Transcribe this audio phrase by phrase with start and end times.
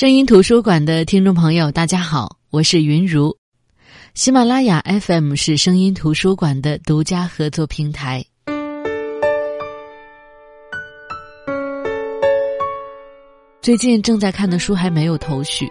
[0.00, 3.36] 声音图书馆的听众朋友，大家好，我是云如。
[4.14, 8.24] 喜马拉雅 FM 是声音图书馆的独家合作平台。
[13.60, 15.68] 最近正在看的书还没有头绪，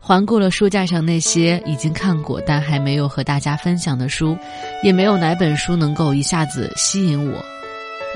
[0.00, 4.36] 环顾了书架上那些已经看过但还没有和大家分享的书，
[4.82, 7.40] 也没有哪本书能够一下子吸引我。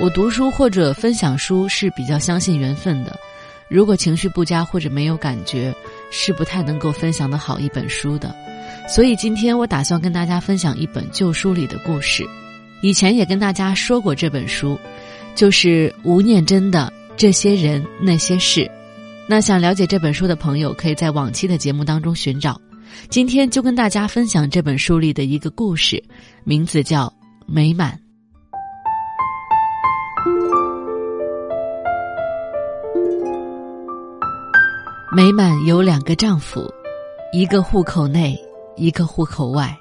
[0.01, 3.17] 我读书或者分享书是比较相信缘分的。
[3.73, 5.75] 如果情绪不佳或者没有感觉，
[6.11, 8.37] 是不太能够分享的好一本书的。
[8.87, 12.23] 所以今天我打算跟大家分享一本旧书里的故事。
[12.83, 14.79] 以前也跟大家说过这本书，
[15.35, 18.61] 就是吴念真的《这些人那些事》。
[19.27, 22.61] 那想了解这本书的朋友，可以在往期的节目当中寻找。
[23.09, 26.03] 今天就跟大家分享这本书里的一个故事，
[26.45, 27.07] 名字叫
[27.47, 27.95] 《美满》。
[35.15, 36.73] 美满有两个丈夫，
[37.35, 38.35] 一个户口内，
[38.77, 39.79] 一个户口外，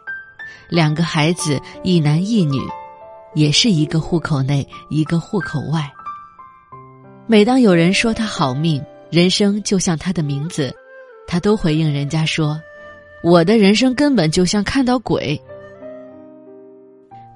[0.69, 2.59] 两个孩子，一男一女，
[3.33, 5.89] 也是一个户口内，一个户口外。
[7.27, 10.75] 每当有人说他好命，人生就像他的名字，
[11.25, 12.59] 他都回应人家说
[13.23, 15.41] ：“我的人生根本就像看到鬼。”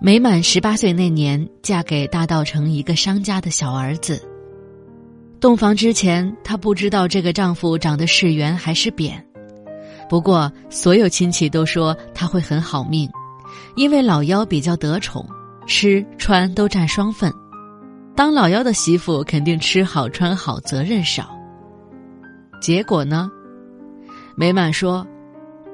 [0.04, 4.22] 美满十八岁那年，嫁给大稻城一个商家的小儿子。
[5.46, 9.24] 洞房之前，她不知道这个丈夫长得是圆还是扁。
[10.10, 13.08] 不过，所有亲戚都说他会很好命，
[13.76, 15.24] 因为老幺比较得宠，
[15.68, 17.32] 吃穿都占双份。
[18.16, 21.30] 当老幺的媳妇肯定吃好穿好，责任少。
[22.60, 23.30] 结果呢？
[24.36, 25.06] 美满说：“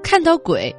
[0.03, 0.75] 看到鬼，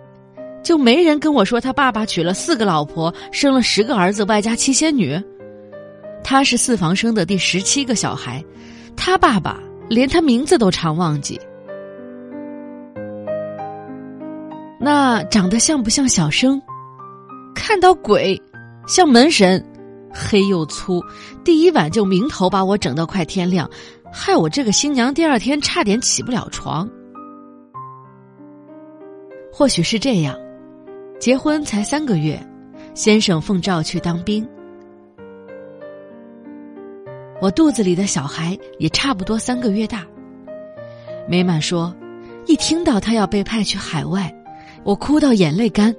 [0.63, 5.19] 就没人跟我说他爸爸娶了四个老婆，生了十个儿子，外加七仙女。
[6.23, 8.45] 他是四房生的第十七个小孩。”
[8.97, 11.41] 他爸爸连他名字都常忘记。
[14.79, 16.61] 那长得像不像小生？
[17.55, 18.41] 看到鬼，
[18.87, 19.65] 像门神，
[20.13, 21.01] 黑又粗，
[21.45, 23.71] 第一晚就明头把我整到快天亮，
[24.13, 26.89] 害我这个新娘第二天差点起不了床。
[29.53, 30.37] 或许是这样，
[31.21, 32.41] 结婚才三个月，
[32.95, 34.45] 先生奉召去当兵。
[37.43, 40.07] 我肚子里的小孩也差不多三个月大。
[41.29, 41.93] 美满说
[42.47, 44.33] ：“一听到他要被派去海外，
[44.85, 45.93] 我哭到眼泪干。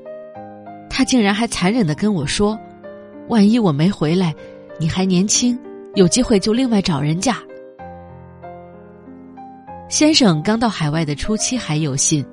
[0.90, 2.58] 他竟然还残忍的跟我说
[3.28, 4.34] ：‘万一我没回来，
[4.80, 5.60] 你还年轻，
[5.96, 7.36] 有机会就另外找人嫁。’
[9.90, 12.26] 先生刚到海外的初期还有信，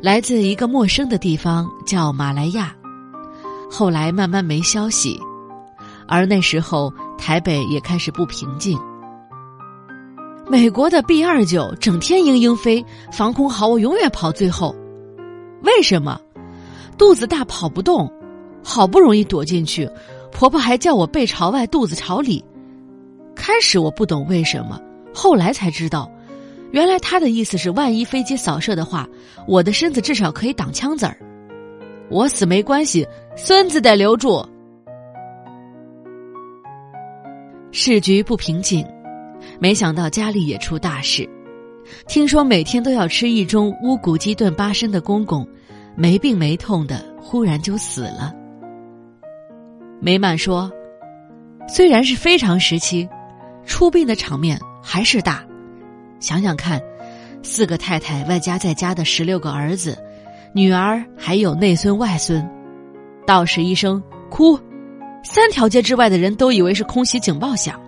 [0.00, 2.72] 来自一个陌生的地方叫马来亚，
[3.68, 5.18] 后来慢慢没消息，
[6.06, 8.78] 而那时候。”台北也开始不平静。
[10.48, 14.74] 美国的 B 二九整天嘤嘤飞，防空壕我永远跑最后。
[15.62, 16.20] 为什么？
[16.96, 18.10] 肚子大跑不动，
[18.62, 19.90] 好不容易躲进去，
[20.30, 22.44] 婆婆还叫我背朝外，肚子朝里。
[23.34, 24.80] 开始我不懂为什么，
[25.12, 26.10] 后来才知道，
[26.70, 29.06] 原来她的意思是，万一飞机扫射的话，
[29.46, 31.18] 我的身子至少可以挡枪子儿。
[32.08, 33.06] 我死没关系，
[33.36, 34.46] 孙子得留住。
[37.78, 38.82] 市局不平静，
[39.60, 41.28] 没想到家里也出大事。
[42.08, 45.46] 听说每天都要吃一盅乌骨鸡炖八参的公公，
[45.94, 48.32] 没病没痛的，忽然就死了。
[50.00, 50.72] 美满说
[51.68, 53.06] ：“虽然是非常时期，
[53.66, 55.44] 出殡的场面还是大。
[56.18, 56.80] 想想看，
[57.42, 59.98] 四个太太外加在家的十六个儿子、
[60.54, 62.42] 女儿，还有内孙外孙，
[63.26, 64.58] 道士一声哭。”
[65.26, 67.78] 三条街之外的人都以为是空袭警报响。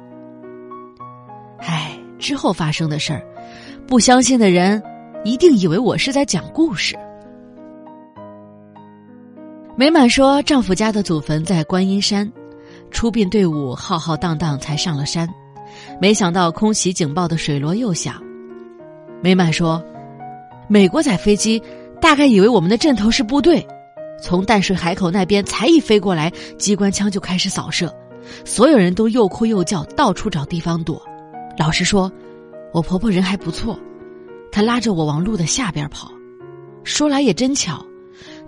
[1.60, 3.22] 唉，之后发生的事儿，
[3.86, 4.82] 不相信的人
[5.24, 6.96] 一定以为我是在讲故事。
[9.76, 12.30] 美满说，丈夫家的祖坟在观音山，
[12.90, 15.28] 出殡队伍浩浩荡荡才上了山，
[16.00, 18.20] 没想到空袭警报的水锣又响。
[19.22, 19.80] 美满说，
[20.66, 21.62] 美国仔飞机
[22.00, 23.64] 大概以为我们的阵头是部队。
[24.20, 27.94] 从淡水海口那边才一飞过来，机关枪就开始扫射，
[28.44, 31.00] 所有人都又哭又叫，到处找地方躲。
[31.58, 32.10] 老实说，
[32.72, 33.78] 我婆婆人还不错，
[34.50, 36.10] 她拉着我往路的下边跑。
[36.84, 37.84] 说来也真巧，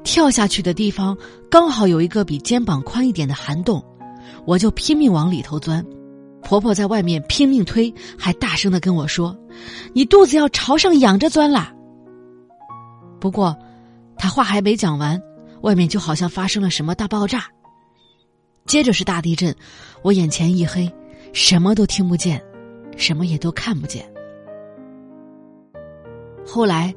[0.02, 1.17] 跳下去的地方
[1.50, 3.84] 刚好有一个比肩膀宽一点的涵洞，
[4.46, 5.84] 我就拼命往里头钻。
[6.43, 9.37] 婆婆在外面拼命推，还大声的跟我说
[9.93, 11.72] ：“你肚子要朝上仰着钻啦。”
[13.20, 13.55] 不过，
[14.17, 15.20] 她话还没讲完。
[15.62, 17.45] 外面就好像发生了什么大爆炸，
[18.67, 19.55] 接着是大地震，
[20.03, 20.91] 我眼前一黑，
[21.33, 22.43] 什么都听不见，
[22.97, 24.05] 什么也都看不见。
[26.47, 26.95] 后来，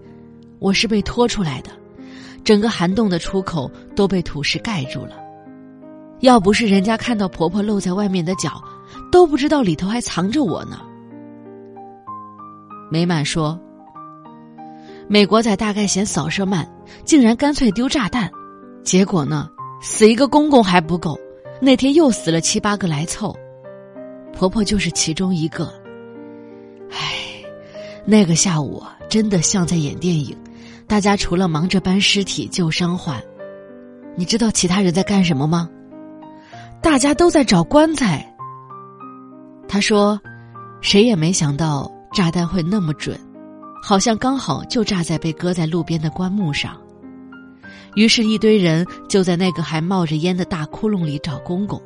[0.60, 1.70] 我是被拖出来的，
[2.44, 5.22] 整个涵洞的出口都被土石盖住了。
[6.22, 8.64] 要不是人家看到婆婆露在外面的脚，
[9.12, 10.80] 都不知道里头还藏着我呢。
[12.90, 13.60] 美满说
[15.10, 16.66] ：“美国仔大概嫌扫射慢，
[17.04, 18.32] 竟然干脆丢炸弹，
[18.84, 19.50] 结果呢，
[19.82, 21.18] 死一个公公还不够，
[21.62, 23.36] 那天又死了七八个来凑，
[24.34, 25.72] 婆婆就是其中一个。
[26.92, 27.16] 唉，
[28.06, 30.36] 那个下午真的像在演电影，
[30.86, 33.22] 大家除了忙着搬尸体、救伤患，
[34.16, 35.70] 你知道其他人在干什么吗？”
[36.82, 38.30] 大家都在找棺材。
[39.68, 40.20] 他说
[40.82, 43.18] ：“谁也没想到炸弹会那么准，
[43.82, 46.78] 好像刚好就炸在被搁在路边的棺木上。”
[47.96, 51.82] 于是，一堆人就在那个还冒着烟的大窟窿里找公公。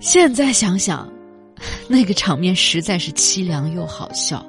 [0.00, 1.10] 现在想想，
[1.88, 4.44] 那个场面实在是凄凉又好笑。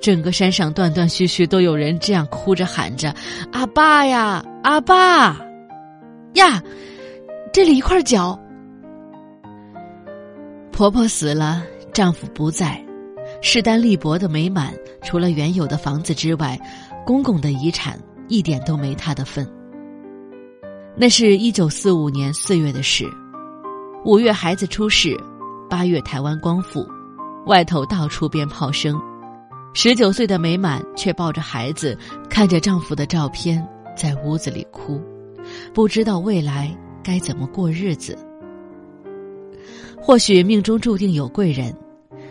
[0.00, 3.14] 整个山上断断续续都有人这样哭着喊着
[3.50, 5.40] ：“阿爸呀，阿爸！”
[6.34, 6.62] 呀，
[7.52, 8.38] 这里一块脚。
[10.70, 11.64] 婆婆死了，
[11.94, 12.78] 丈夫不在，
[13.40, 16.60] 势单力薄的美满，除了原有的房子之外，
[17.06, 19.48] 公公的遗产一点都没她的份。
[20.96, 23.08] 那是一九四五年四月的事，
[24.04, 25.16] 五月孩子出世，
[25.70, 26.84] 八月台湾光复，
[27.46, 29.00] 外头到处鞭炮声，
[29.72, 31.96] 十九岁的美满却抱着孩子，
[32.28, 33.64] 看着丈夫的照片，
[33.96, 35.00] 在屋子里哭。
[35.72, 38.18] 不知道未来该怎么过日子。
[39.96, 41.72] 或许命中注定有贵人。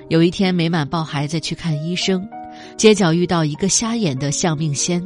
[0.09, 2.27] 有一天，美满抱孩子去看医生，
[2.77, 5.01] 街角遇到一个瞎眼的相命仙，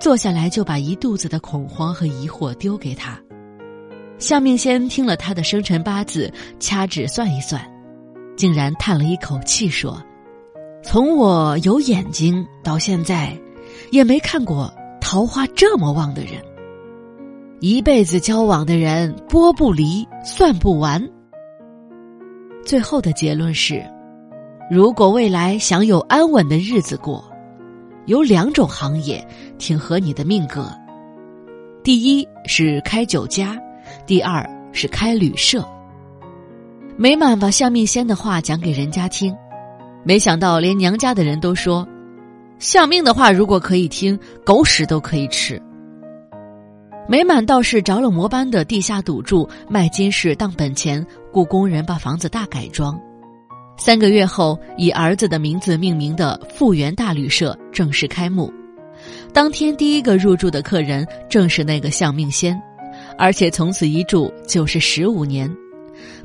[0.00, 3.20] 坐下来就把一肚子的恐慌和疑惑丢给他。
[4.18, 7.62] 相命仙听了他的生辰八字，掐指算一算，
[8.34, 10.02] 竟然叹了一口气说
[10.82, 13.38] ：“从我有眼睛到现在，
[13.90, 16.42] 也没看过桃花这么旺的人。”
[17.60, 21.02] 一辈子交往的人剥不离，算不完。
[22.64, 23.82] 最后的结论是：
[24.68, 27.24] 如果未来想有安稳的日子过，
[28.06, 29.24] 有两种行业
[29.58, 30.68] 挺合你的命格。
[31.84, 33.56] 第一是开酒家，
[34.08, 35.64] 第二是开旅社。
[36.96, 39.32] 美满把相命仙的话讲给人家听，
[40.02, 41.86] 没想到连娘家的人都说：
[42.58, 45.62] 相命的话如果可以听，狗屎都可以吃。
[47.08, 53.00] 美满倒是着了魔般的地下赌注，卖金饰当本钱，雇工人把房子大改装。
[53.78, 58.52] 三个月后，以儿子的名字命名的富源大旅社正式开幕。
[59.32, 62.60] 当天第一个入住的客人正是那个相命仙，
[63.18, 65.54] 而且从此一住就是十五年。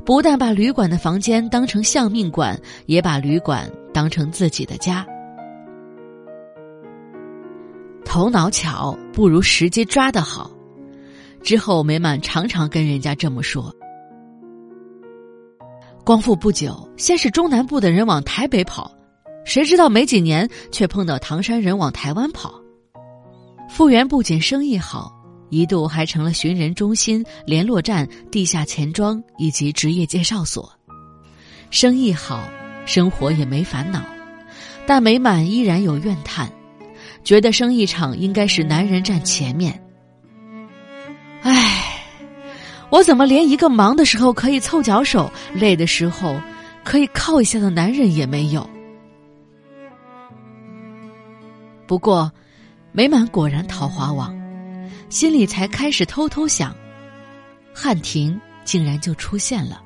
[0.04, 5.06] 不但把旅馆的房间当成相命馆，也把旅馆当成自己的家。
[8.04, 10.50] 头脑巧不如时机抓得好。
[11.42, 13.74] 之后，美满常常跟人家这么说。
[16.04, 18.92] 光复不久，先是中南部的人往台北跑，
[19.44, 22.60] 谁知道没几年却碰到唐山人往台湾跑。
[23.68, 25.12] 复原不仅生意好，
[25.48, 30.70] 一度还成了寻人中心、联络站、地下钱庄以及职业介绍所。
[31.70, 32.42] 生意好，
[32.84, 34.02] 生活也没烦恼，
[34.84, 36.50] 但美满依然有怨叹，
[37.22, 39.80] 觉得生意场应该是男人站前面。
[41.42, 41.71] 唉，
[42.92, 46.38] 我怎么连一个忙的时候可以凑脚手，累的时候
[46.84, 48.68] 可以靠一下的男人也没有？
[51.86, 52.30] 不过，
[52.92, 54.38] 美满果然桃花旺，
[55.08, 56.76] 心里才开始偷偷想，
[57.74, 59.82] 汉庭竟然就出现了。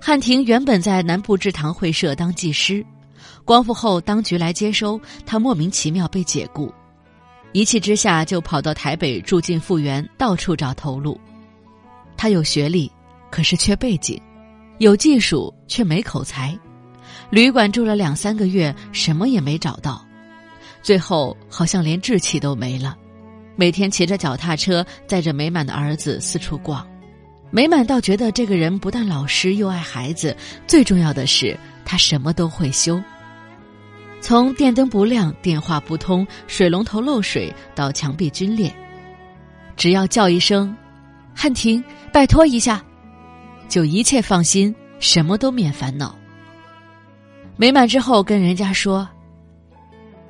[0.00, 2.82] 汉庭原本在南部制糖会社当技师，
[3.44, 6.72] 光复后当局来接收，他莫名其妙被解雇。
[7.52, 11.20] 一气之下，就跑到台北住进复原，到处找头路。
[12.20, 12.92] 他有学历，
[13.30, 14.20] 可是缺背景；
[14.76, 16.54] 有技术，却没口才。
[17.30, 20.04] 旅馆住了两三个月，什么也没找到，
[20.82, 22.94] 最后好像连志气都没了。
[23.56, 26.86] 每天骑着脚踏车，载着美满的儿子四处逛。
[27.50, 30.36] 美满倒觉得这个人不但老实，又爱孩子，
[30.66, 33.02] 最重要的是他什么都会修。
[34.20, 38.70] 从电灯不亮、电话不通、水龙头漏水到墙壁皲裂，
[39.74, 40.76] 只要叫一声
[41.34, 41.82] “汉庭，
[42.12, 42.82] 拜托一下”，
[43.68, 46.16] 就一切放心，什么都免烦恼。
[47.56, 49.08] 美满之后跟人家说：“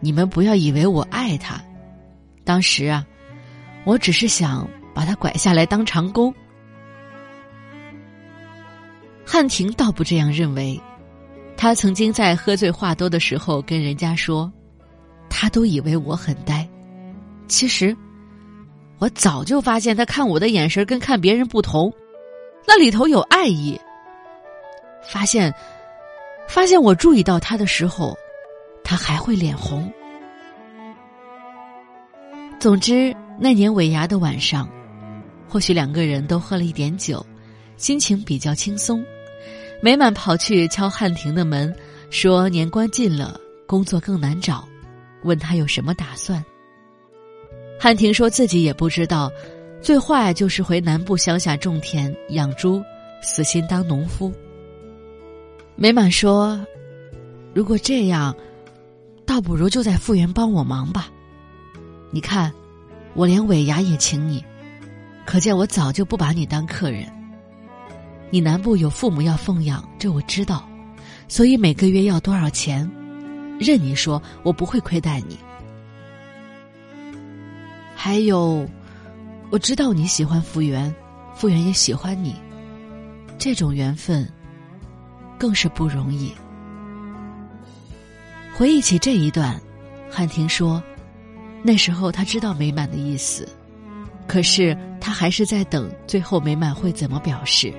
[0.01, 1.61] 你们不要以为我爱他，
[2.45, 3.07] 当时啊，
[3.85, 6.33] 我只是想把他拐下来当长工。”
[9.25, 10.81] 汉庭倒不这样认为。
[11.57, 14.51] 他曾经在喝醉话多的时候跟人家说，
[15.29, 16.67] 他都以为我很呆，
[17.49, 17.95] 其实
[19.01, 21.91] 我早就发现他看我的眼神跟看别人不同，
[22.67, 23.81] 那里头有爱意。
[25.03, 25.53] 发现，
[26.47, 28.15] 发现我注意到他的时候，
[28.85, 29.91] 他还会脸红。
[32.59, 34.69] 总之，那年尾牙的晚上，
[35.49, 37.25] 或许两个人都喝了一点酒，
[37.79, 39.03] 心情比较轻松。
[39.81, 41.75] 美满跑去敲汉庭的门，
[42.11, 44.69] 说年关近了，工作更难找，
[45.23, 46.45] 问他有什么打算。
[47.83, 49.33] 汉庭说自己也不知道，
[49.81, 52.83] 最坏就是回南部乡下种田养猪，
[53.23, 54.31] 死心当农夫。
[55.77, 56.61] 美满说
[57.55, 58.37] ：“如果这样，
[59.25, 61.09] 倒不如就在复原帮我忙吧。
[62.11, 62.53] 你看，
[63.15, 64.45] 我连尾牙也请你，
[65.25, 67.11] 可见我早就不把你当客人。
[68.29, 70.69] 你南部有父母要奉养，这我知道，
[71.29, 72.87] 所以每个月要多少钱，
[73.59, 75.39] 任你说，我不会亏待你。
[78.03, 78.67] 还有，
[79.51, 80.93] 我知道你喜欢复原，
[81.35, 82.35] 复原也喜欢你，
[83.37, 84.27] 这种缘分。”
[85.39, 86.33] 更是不容易。
[88.55, 89.61] 回忆起这一段，
[90.11, 90.83] 汉庭说
[91.63, 93.47] ：“那时候他知道美满的意思，
[94.27, 97.71] 可是他还是在等最后美满会怎么表示。”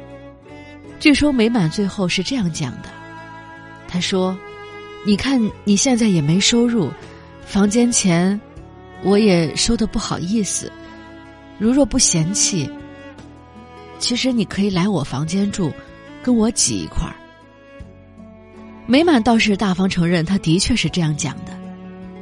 [1.01, 2.89] 据说美满最后是这样讲的
[3.89, 4.37] ：“他说，
[5.03, 6.91] 你看你现在也没收入，
[7.43, 8.39] 房间钱
[9.03, 10.71] 我也说的不好意思。
[11.57, 12.69] 如若不嫌弃，
[13.99, 15.71] 其实你可以来我房间住，
[16.23, 17.15] 跟我挤一块儿。”
[18.87, 21.51] 美满倒是大方承认，他的确是这样讲的。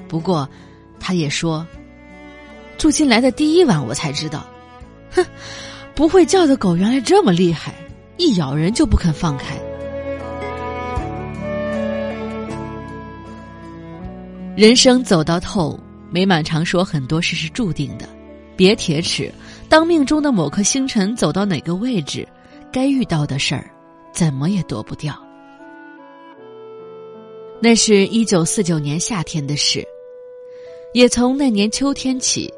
[0.07, 0.47] 不过，
[0.99, 1.65] 他也说，
[2.77, 4.45] 住进来的第一晚我才知道，
[5.11, 5.25] 哼，
[5.95, 7.73] 不会叫的狗原来这么厉害，
[8.17, 9.55] 一咬人就不肯放开。
[14.55, 15.79] 人生走到透，
[16.11, 18.07] 美满常说很多事是注定的，
[18.55, 19.31] 别铁齿。
[19.67, 22.27] 当命中的某颗星辰走到哪个位置，
[22.71, 23.69] 该遇到的事儿，
[24.11, 25.15] 怎么也躲不掉。
[27.61, 29.85] 那是一九四九年夏天的事，
[30.93, 32.51] 也从那年秋天起，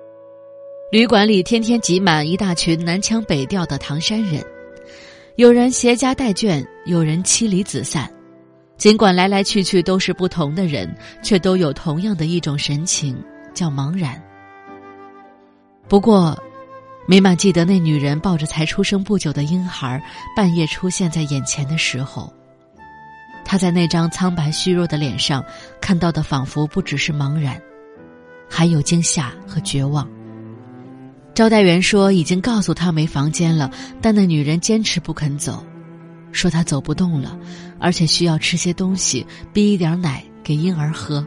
[0.91, 4.41] 旅馆里天天挤满一大群南腔北调的唐山人，
[5.35, 8.09] 有人携家带眷，有人妻离子散。
[8.77, 10.91] 尽管来来去去都是不同的人，
[11.21, 13.15] 却都有同样的一种神情，
[13.53, 14.21] 叫茫然。
[15.87, 16.37] 不过，
[17.07, 20.01] 美满记得那女人抱着才出生不久的婴孩，
[20.35, 22.31] 半夜出现在眼前的时候。
[23.43, 25.43] 他在那张苍白虚弱的脸上
[25.81, 27.59] 看到的，仿佛不只是茫然，
[28.49, 30.07] 还有惊吓和绝望。
[31.33, 33.69] 招待员说已经告诉他没房间了，
[34.01, 35.65] 但那女人坚持不肯走，
[36.31, 37.37] 说她走不动了，
[37.79, 41.25] 而且需要吃些东西，逼一点奶给婴儿喝。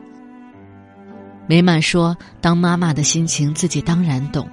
[1.46, 4.48] 美满说：“当妈妈的心情自己当然懂。”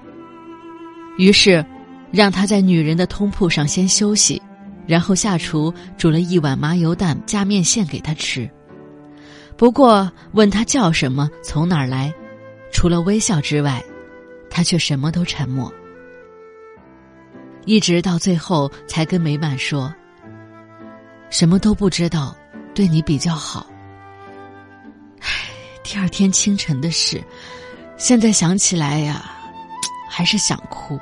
[1.17, 1.65] 于是，
[2.11, 4.41] 让她在女人的通铺上先休息。
[4.87, 8.49] 然后下厨煮了一碗麻油蛋加面线给他吃，
[9.55, 12.11] 不过问他叫什么、从哪儿来，
[12.73, 13.81] 除了微笑之外，
[14.49, 15.71] 他却什么都沉默。
[17.65, 19.93] 一直到最后才跟美满说
[21.29, 22.35] ：“什么都不知道，
[22.73, 23.70] 对你比较好。”
[25.91, 27.21] 第二天清晨的事，
[27.97, 29.29] 现在想起来呀，
[30.09, 30.97] 还是想哭。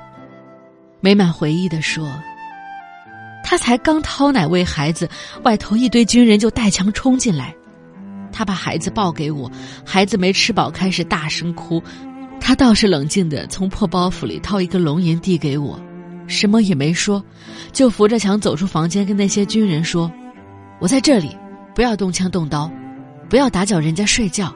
[0.99, 2.11] 美满回忆的说。
[3.43, 5.07] 他才刚掏奶喂孩子，
[5.43, 7.53] 外头一堆军人就带枪冲进来。
[8.31, 9.51] 他把孩子抱给我，
[9.85, 11.79] 孩子没吃饱，开始大声哭。
[12.41, 15.79] 他倒是冷静的，从破包袱里掏一个龙银递给我，
[16.25, 17.23] 什么也没说，
[17.71, 20.11] 就扶着墙走出房间，跟那些军人说
[20.81, 21.37] ：“我在这里，
[21.75, 22.71] 不要动枪动刀，
[23.29, 24.51] 不要打搅人家睡觉。”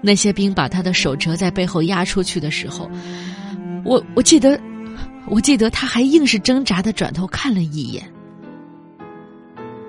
[0.00, 2.90] 那些兵把他的手折在背后压出去的时候，
[3.84, 4.60] 我我记得。
[5.30, 8.02] 我记得他还硬是挣扎的转头看了一眼，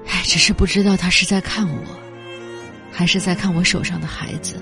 [0.05, 1.81] 哎，只是不知道他是在看我，
[2.91, 4.61] 还是在看我手上的孩子。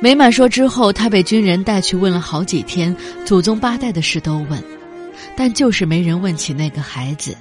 [0.00, 2.96] 美满说之后，他被军人带去问了好几天，
[3.26, 4.64] 祖宗八代的事都问，
[5.36, 7.36] 但就是没人问起那个孩子。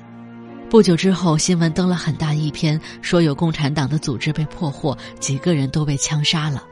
[0.69, 6.63] 不久之后，新闻登了很大一篇，说有共产党的组织被破获，几个人都被枪杀了。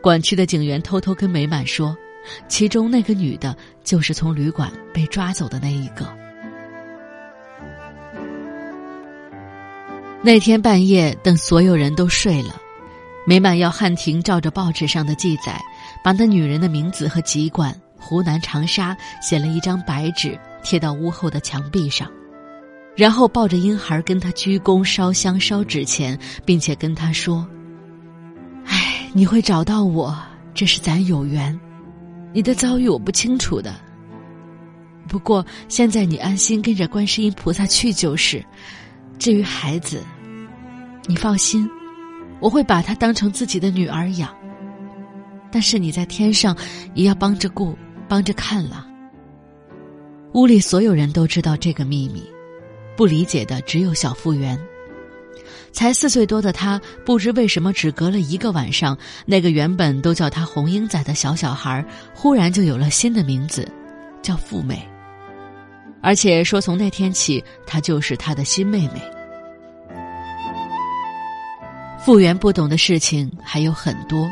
[0.00, 1.96] 管区的警员偷偷跟美满说。
[2.48, 6.06] 其中那个女的，就是从旅馆被抓走的那一个。
[10.22, 12.60] 那天半夜，等所有人都睡了，
[13.26, 15.58] 美满要汉庭照着报纸上的记载，
[16.04, 22.06] 把那女人的名字和籍贯“湖南长沙”写了一张白纸，贴到屋后的墙壁上，
[23.00, 27.48] 然后抱着婴孩跟他鞠躬、烧香、烧纸钱，并且跟他说
[28.68, 30.14] ：“哎，你会找到我，
[30.52, 31.58] 这是咱有缘。
[32.34, 33.74] 你的遭遇我不清楚的，
[35.08, 38.44] 不过现在你安心跟着观世音菩萨去就是。
[39.18, 40.04] 至于孩子，
[41.06, 41.66] 你放心，
[42.38, 44.28] 我会把他当成自己的女儿养。
[45.50, 46.54] 但是你在天上
[46.92, 47.74] 也要帮着顾、
[48.06, 48.86] 帮着看了。”
[50.36, 52.22] 屋里所有人都知道这个秘密，
[52.96, 54.58] 不理解的只有小复原。
[55.72, 63.66] 才四岁多的他，不知为什么只隔了一个晚上，那个原本都叫他红英仔的小小孩，忽然就有了新的名字，
[64.20, 64.86] 叫富美。
[66.00, 69.00] 而且说从那天起，她就是他的新妹妹。
[72.04, 74.28] 复原不懂的事情还有很多。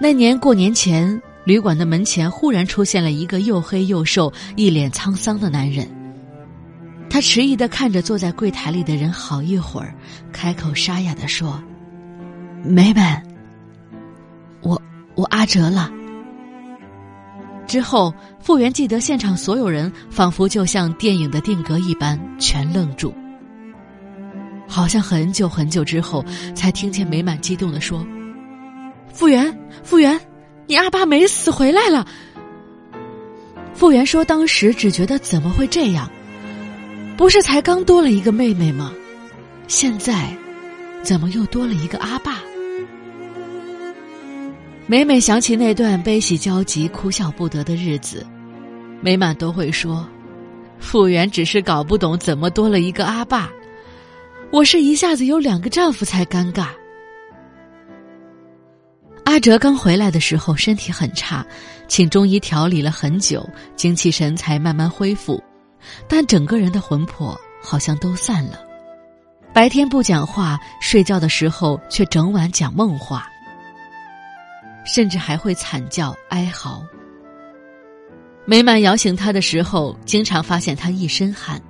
[0.00, 1.20] 那年过年前。
[1.44, 5.90] 旅馆的门前忽然出现了一个又黑又瘦、一脸沧桑的男人。
[7.12, 9.94] 他迟疑的看着坐在柜台里的人好一会儿，
[10.32, 11.62] 开口沙哑的说
[12.64, 13.22] ：“美满，
[14.62, 14.80] 我
[15.14, 15.92] 我阿哲了。”
[17.68, 23.12] 之后，复原记得现场所有人仿佛就像电影的定格一般，全愣住。
[24.66, 28.02] 好像很久很久之后，才听见美满激动的说
[29.12, 30.18] ：“复原，复原。”
[30.66, 32.06] 你阿爸没死，回来了。
[33.74, 36.10] 傅园说：“当时只觉得怎么会这样？
[37.22, 38.92] 不是才刚多了一个妹妹吗？
[39.68, 40.36] 现在，
[41.04, 42.42] 怎么又多了一个阿爸？”
[44.88, 48.26] 每每想起那段悲喜交集、哭笑不得的日子，
[49.00, 50.04] 美满都会说
[50.82, 53.48] ：“傅园只是搞不懂怎么多了一个阿爸，
[54.50, 56.70] 我是一下子有两个丈夫才尴尬。”
[59.22, 61.46] 阿哲刚回来的时候身体很差，
[61.86, 65.40] 请中医调理了很久，精气神才慢慢恢复，
[66.08, 68.60] 但整个人的魂魄好像都散了。
[69.52, 73.28] 白天不讲话，睡觉的时候却整晚讲梦话，
[74.84, 76.82] 甚至还会惨叫哀嚎。
[78.44, 81.60] 每晚摇醒他的时候，经常发现他一身汗，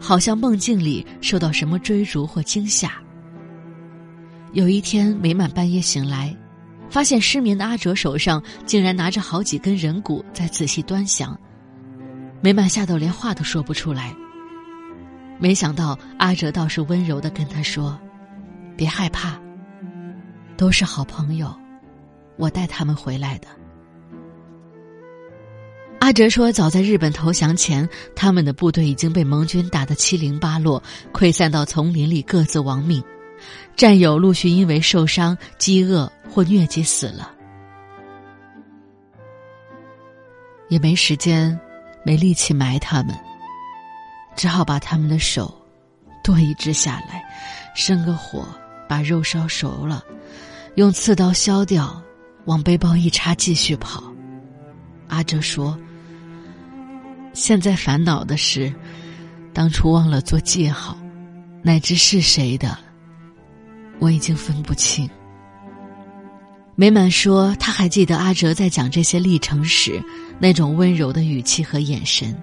[0.00, 2.92] 好像梦境里受到什么追逐或惊吓。
[4.52, 6.36] 有一天，每晚半夜醒来。
[6.90, 11.38] 发现失眠的阿哲手上竟然拿着好几根人骨在仔细端详，
[12.40, 14.14] 美满吓到连话都说不出来。
[15.38, 17.98] 没想到阿哲倒是温柔的跟他说
[18.76, 19.40] ：“别害怕，
[20.56, 21.54] 都是好朋友，
[22.36, 23.48] 我带他们回来的。”
[26.00, 33.02] 阿哲说：“早在日本投降前，他们的部队已经被盟军打得七零八落，溃散到丛林里，各自亡命。”
[33.74, 37.34] 战友陆续因为受伤、饥饿或疟疾死了，
[40.68, 41.58] 也没时间、
[42.04, 43.18] 没力气埋他们，
[44.36, 45.54] 只好把他们的手
[46.22, 47.24] 剁一只下来，
[47.74, 48.46] 生个火，
[48.88, 50.04] 把肉烧熟了，
[50.76, 52.02] 用刺刀削掉，
[52.46, 54.02] 往背包一插，继续跑。
[55.08, 55.78] 阿哲说
[57.34, 58.72] ：“现在烦恼的是，
[59.52, 60.96] 当初忘了做记号，
[61.62, 62.78] 乃至是谁的。”
[63.98, 65.08] 我已经分不清。
[66.74, 70.02] 美满说，他还记得阿哲在讲这些历程时
[70.40, 72.34] 那种温柔的语气和眼神。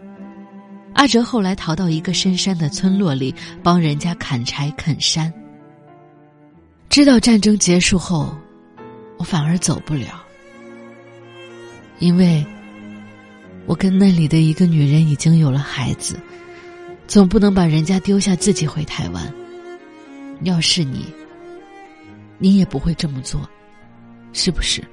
[0.94, 5.32] 阿哲后来逃到一个深山的村落里，帮人家砍柴啃山。
[6.90, 8.34] 知道战争结束后，
[9.18, 10.24] 我反而走不了，
[12.00, 12.46] 因为
[13.66, 16.20] 我跟那里的一个女人已经有了孩子，
[17.08, 19.34] 总不能把人家丢下自己回台湾。
[20.44, 21.06] 要是你。
[22.40, 23.50] 你也不会这么做，
[24.32, 24.84] 是不是？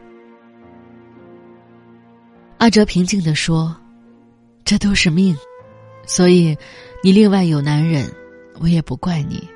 [2.59, 3.77] 阿哲平静的说
[4.65, 5.37] ：“这都是命，
[6.07, 6.57] 所以
[7.03, 8.11] 你另外有男人，
[8.61, 9.47] 我也不怪你。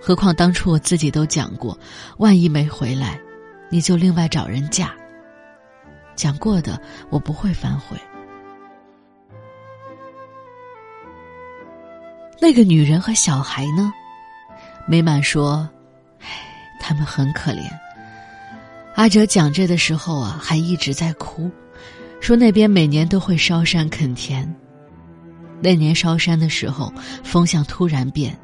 [0.00, 1.78] 何况当初我自己都讲过，
[2.18, 3.20] 万一没回来，
[3.68, 4.92] 你就另外找人嫁。
[6.16, 7.96] 讲过的，我不会反悔。
[12.40, 13.92] 那个女人和小孩呢？”
[14.88, 15.68] 美满说。
[16.82, 17.70] 他们很可怜。
[18.96, 21.48] 阿哲讲这的时候啊，还一直在哭，
[22.20, 24.48] 说那边每年都会烧山垦田。
[25.62, 28.38] 那年烧山的时候，风向突然变，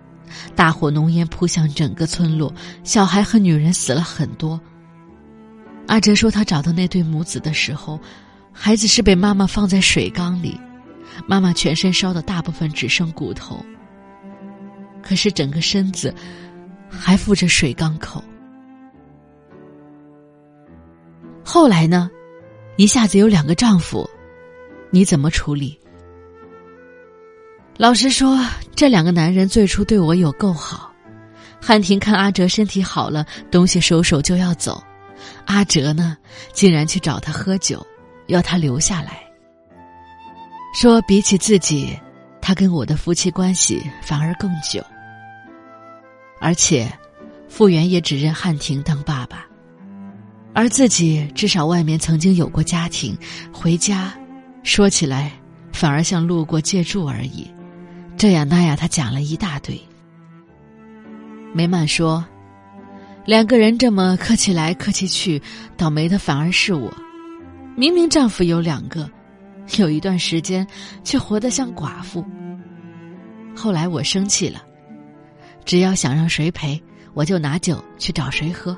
[0.54, 2.52] 大火浓烟扑向整个村落，
[2.84, 4.60] 小孩和女人死了很多。
[5.86, 8.00] 阿哲说，他找到那对母子的时候，
[8.52, 10.60] 孩子是被妈妈放在水缸里，
[11.26, 13.64] 妈妈全身烧的大部分只剩骨头，
[15.02, 16.14] 可是整个身子
[16.90, 18.22] 还附着水缸口。
[21.44, 22.10] 后来呢？
[22.76, 24.08] 一下子有两个丈夫，
[24.90, 25.78] 你怎么处理？
[27.78, 28.38] 老实说，
[28.74, 30.92] 这两个男人最初对我有够好。
[31.58, 34.82] 汉庭看阿哲身体好了，东西收收就要走，
[35.46, 36.18] 阿哲呢，
[36.52, 37.84] 竟然去找他喝酒，
[38.26, 39.22] 要他留下来。
[40.74, 41.98] 说比起自己，
[42.42, 44.84] 他跟我的夫妻关系反而更久。
[46.38, 46.92] 而且，
[47.48, 49.45] 傅园也只认汉庭当爸爸，
[50.56, 53.14] 而自己至少外面曾经有过家庭，
[53.52, 54.10] 回家，
[54.62, 55.30] 说起来
[55.70, 57.46] 反而像路过借住而已。
[58.16, 59.78] 这样那样，他讲了一大堆。
[61.52, 62.24] 梅曼说
[63.26, 65.42] ：“两个人这么客气来客气去，
[65.76, 66.90] 倒霉的反而是我。
[67.76, 69.10] 明明丈夫有两个，
[69.76, 70.66] 有一段时间
[71.04, 72.24] 却活得像寡妇。
[73.54, 74.62] 后来我生气了，
[75.66, 78.74] 只要想让谁陪，我就拿酒去找谁喝，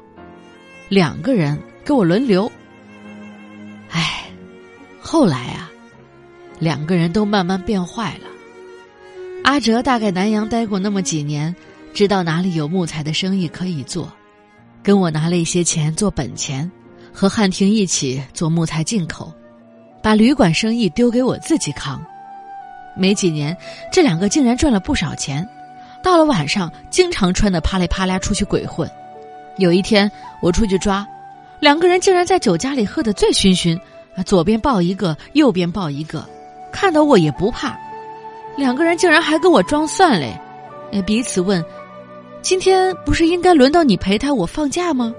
[0.88, 2.50] 两个人给我轮流。
[3.90, 4.24] 唉，
[5.00, 5.70] 后来啊，
[6.58, 8.28] 两个人都慢慢变坏了。
[9.44, 11.54] 阿哲大概南洋待过那么几年。”
[11.94, 14.12] 知道哪里有木材的生意可以做，
[14.84, 16.70] 跟我拿了一些钱做本钱，
[17.12, 19.32] 和汉庭一起做木材进口，
[20.00, 22.04] 把旅馆生意丢给我自己扛。
[22.94, 23.56] 没几年，
[23.90, 25.44] 这两个竟然赚了不少钱。
[26.04, 28.88] 到了晚上，经常穿的啪里啪啦出去鬼混。
[29.58, 31.06] 有一天我出去抓，
[31.60, 33.78] 两个人竟然在酒家里喝得醉醺醺，
[34.16, 36.24] 啊，左边抱一个，右边抱一个，
[36.72, 37.78] 看到我也不怕。
[38.56, 40.32] 两个人竟然还跟我装蒜嘞，
[41.02, 41.64] 彼此问。
[42.40, 45.12] 今天不是应该轮到你陪他，我放假吗？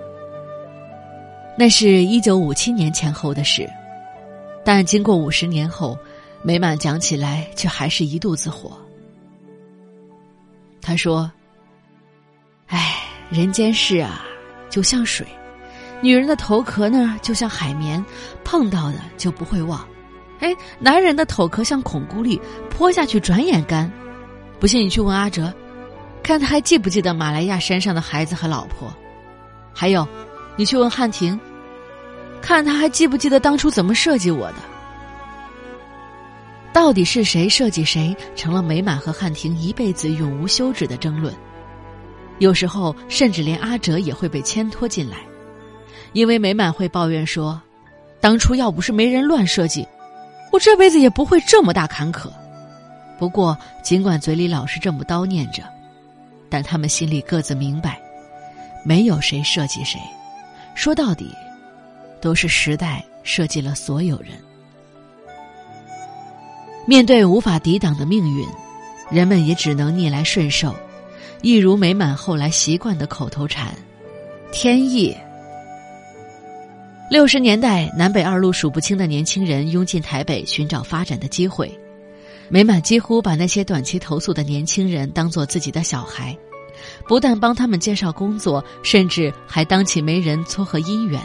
[1.57, 3.69] 那是一九五七年前后的事，
[4.63, 5.97] 但经过五十年后，
[6.41, 8.71] 美满讲起来却还是一肚子火。
[10.81, 11.29] 他说
[12.67, 14.25] ：“哎，人间事啊，
[14.69, 15.25] 就像水，
[16.01, 18.03] 女人的头壳呢，就像海绵，
[18.43, 19.79] 碰到的就不会忘；
[20.39, 23.91] 哎，男人的头壳像孔固力，泼下去转眼干。
[24.59, 25.53] 不信你去问阿哲。”
[26.21, 28.93] 看他还记不记得马来亚山上的孩子和老婆，
[29.73, 30.07] 还有，
[30.55, 31.39] 你去问汉庭，
[32.39, 34.55] 看他还记不记得当初怎么设计我的？
[36.71, 41.33] 到底是谁设计谁，成了美满和汉庭一辈子永无休止的争论。
[42.39, 45.17] 有时候，甚至连阿哲也会被牵拖进来，
[46.13, 47.61] 因为美满会抱怨说
[48.19, 49.87] ：“当初要不是没人乱设计，
[50.51, 52.29] 我这辈子也不会这么大坎坷。”
[53.19, 55.63] 不过，尽管嘴里老是这么叨念着。
[56.51, 58.01] 但他们心里各自明白，
[58.83, 59.99] 没有谁设计谁，
[60.73, 61.31] 说到底，
[62.19, 64.31] 都是时代设计了所有人。
[66.87, 68.47] 面对无法抵挡的命运，
[69.11, 70.73] 人们也只能逆来顺受，
[71.41, 73.73] 一如美满后来习惯的口头禅
[74.51, 75.15] ：“天意。”
[77.09, 81.71] 六十年代，南北二路数不清的年轻人涌进台北寻找发展的机会。
[82.49, 86.37] 美满几乎把那些短期投诉的年轻人当做自己的小孩，
[87.07, 91.21] 不但帮他们介绍工作，甚至还当起媒人撮合姻缘。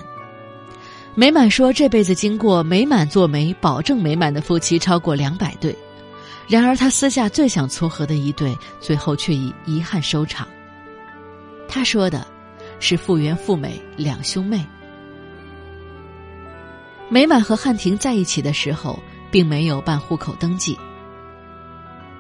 [1.15, 5.75] 美满说，这辈子经过美满做媒、保证美满的夫妻超过两百对，
[6.47, 10.47] 然而他私下最想撮合的一对，最后却以遗憾收场。
[11.69, 12.27] 他说的，
[12.81, 14.65] 是傅园、傅美两兄妹。
[17.09, 18.99] 美满和汉庭在一起的时候，
[19.31, 20.79] 并没有办户口登记。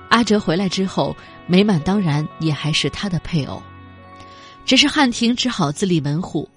[0.08, 3.62] 阿哲回来之后，美满当然也还是他的配偶，
[4.64, 6.48] 只是汉庭只好自立门户，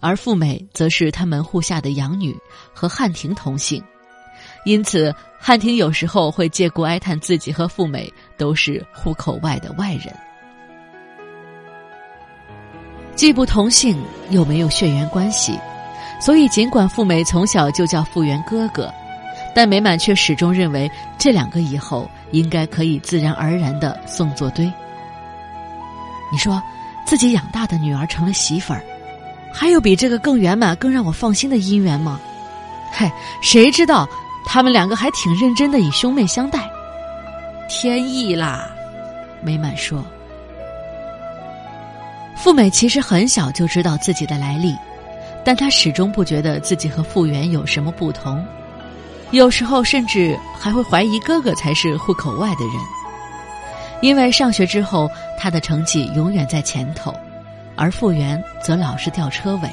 [0.00, 2.36] 而傅美则是他门户下的养女，
[2.74, 3.82] 和汉庭同姓，
[4.64, 10.14] 因此汉庭有时候会借故哀叹自己和富美都是户口外的外人，
[13.14, 13.96] 既不同姓
[14.30, 15.58] 又没有血缘关系，
[16.20, 18.92] 所以尽管富美从小就叫富源哥哥。
[19.54, 24.64] 但美满却始终认为这两个以后应该可以自然而然的送作堆。
[26.30, 26.62] 你说，
[27.04, 28.82] 自己养大的女儿成了媳妇儿，
[29.52, 32.18] 还有比这个更圆满、更让我放心的姻缘吗？
[32.90, 34.08] 嗨，谁知道
[34.44, 36.70] 他们两个还挺认真的以兄妹相待，
[37.68, 38.70] 天意啦！
[39.40, 40.04] 美满说，
[42.36, 44.76] 富美其实很小就知道自己的来历，
[45.44, 48.44] 但她始终不觉得自己和傅园有什么不同。
[49.30, 52.74] 有时候甚至还会怀疑哥哥才是户口外的人，
[54.02, 57.14] 因为上学之后他的成绩永远在前头，
[57.74, 59.70] 而傅园则老是掉车尾，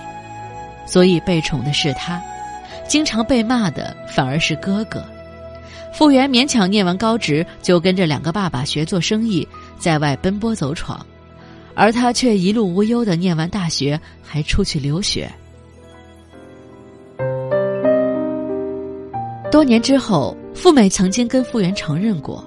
[0.85, 2.21] 所以被宠的是他，
[2.89, 5.01] 经常被骂的反而是哥哥。
[5.93, 9.47] 傅园勉强念完高职，就跟着两个爸爸学做生意，
[9.77, 11.05] 在外奔波走闯，
[11.75, 15.31] 而他却一路无忧的念完大学，还出去留学。
[19.51, 22.43] 多年之后，富美曾经跟傅园承认过，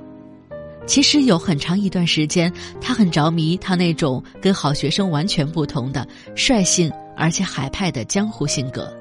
[0.86, 8.92] 其实有很长一段时间，他很着迷他那种跟好学生完全不同的率性而且海派的江湖性格。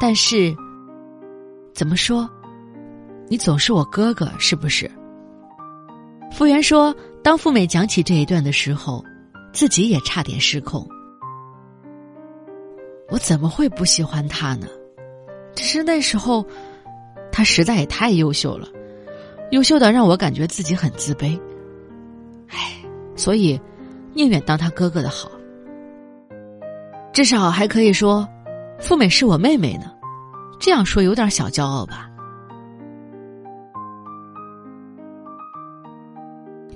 [0.00, 0.54] 但是，
[1.72, 2.28] 怎么说？
[3.28, 4.90] 你总是我哥哥，是不是？
[6.30, 9.04] 傅园说，当富美讲起这一段的时候，
[9.52, 10.86] 自己也差点失控。
[13.10, 14.66] 我怎么会不喜欢他呢？
[15.54, 16.44] 只是那时候，
[17.30, 18.66] 他实在也太优秀了，
[19.50, 21.38] 优秀的让我感觉自己很自卑。
[22.48, 22.72] 唉，
[23.14, 23.60] 所以
[24.14, 25.30] 宁愿当他哥哥的好，
[27.12, 28.26] 至少还可以说，
[28.82, 29.92] 富美是我妹妹呢。
[30.58, 32.10] 这样说有点小骄傲吧。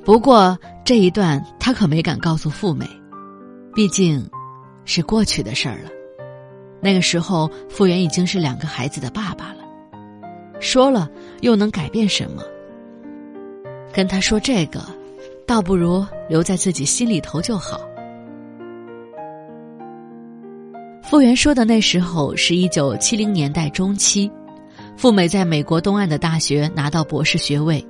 [0.04, 2.88] 不过这一段他可没敢告诉富美，
[3.74, 4.24] 毕竟，
[4.84, 5.90] 是过去的事儿了。
[6.80, 9.64] 那个时候，傅园已经是两个孩子的爸爸了，
[10.60, 12.42] 说了又能改变什么？
[13.92, 14.80] 跟他说这个，
[15.44, 17.80] 倒不如留在自己心里头就好。
[21.08, 24.28] 傅园说的那时候是一九七零年代中期，
[24.96, 27.86] 富美在美国东岸的大学拿到博士学位，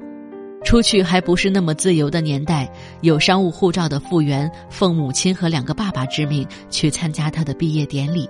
[0.67, 8.29] 出去还不是那么自由的年代，有商务护照的傅园奉母亲和两个爸爸之命去参加他的毕业典礼。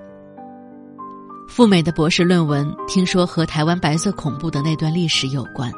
[1.48, 5.68] 富美的博士论文听说和台湾白色恐怖的那段历史有关。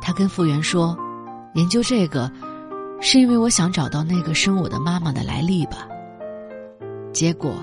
[0.00, 0.96] 他跟傅园说
[1.52, 2.32] ：“研究这个，
[3.02, 5.86] 是因为我想找到那个生我的妈妈的来历吧。”
[7.16, 7.54] 结果，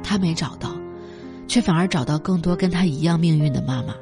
[0.00, 0.70] 他没找到，
[1.48, 3.92] 却反而找到更多跟他一样命运的妈妈。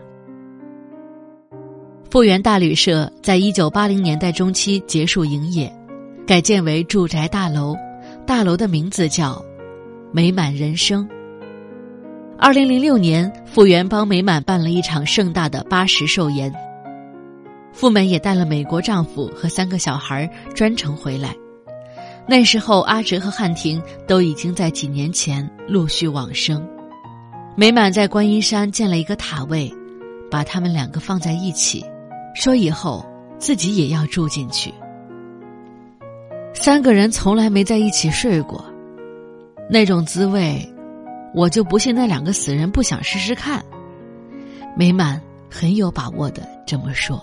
[2.10, 5.74] 富源大旅社在一九八零年代中期结束营业，
[6.26, 7.74] 改建为住宅大楼，
[8.26, 9.42] 大楼的名字叫
[10.12, 11.08] “美满人生”。
[12.36, 16.52] 二零零六年，富源帮美满办了一场盛大的八十寿宴。
[17.72, 21.34] 富美也带了美国丈夫和三个小孩专程回来。
[22.26, 26.66] 那时候，阿哲和汉庭都已经在几年前陆续往生。
[27.56, 29.72] 美满在观音山建了一个塔位，
[30.30, 31.84] 把他们两个放在一起，
[32.34, 33.04] 说以后
[33.38, 34.72] 自己也要住进去。
[36.54, 38.64] 三个人从来没在一起睡过，
[39.68, 40.66] 那种滋味。
[41.34, 43.64] 我就不信那两个死人不想试试看。
[44.76, 45.18] 美满
[45.50, 47.18] 很有把握的这么说：“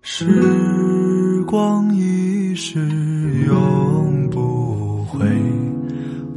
[0.00, 2.80] 时光一逝
[3.46, 5.26] 永不回，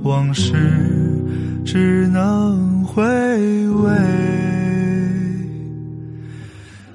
[0.04, 0.54] 往事
[1.66, 3.02] 只能回
[3.70, 3.92] 味。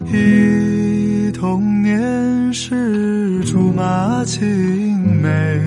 [0.06, 5.60] 忆童年时竹马青梅，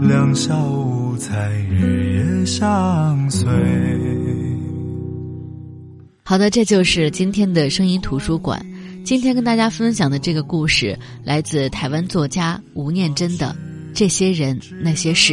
[0.00, 3.46] 两小无猜日夜。”相随。
[6.24, 8.64] 好的，这就是今天的声音图书馆。
[9.08, 10.94] 今天跟大家分享的这个故事，
[11.24, 13.46] 来自台湾作家吴念真的
[13.94, 15.32] 《这些人那些事》。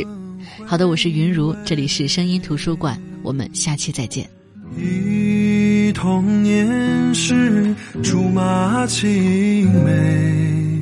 [0.66, 4.30] 好的，我是云如，这里是声音图书馆，我们下期再见。
[4.78, 10.82] 忆童年时竹马青梅，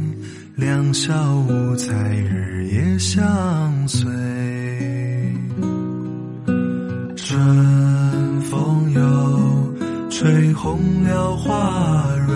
[0.56, 4.08] 两小无猜日夜相随。
[7.16, 12.36] 春风又吹红了花蕊，